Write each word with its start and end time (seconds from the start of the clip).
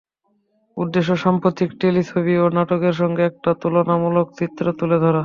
উদ্দেশ্য, 0.77 1.09
সাম্প্রতিক 1.23 1.69
টেলিছবি 1.81 2.33
ও 2.37 2.45
নাটকের 2.57 2.95
সঙ্গে 3.01 3.23
একটা 3.25 3.51
তুলনামূলক 3.61 4.27
চিত্র 4.37 4.65
তুলে 4.79 4.97
ধরা। 4.99 5.19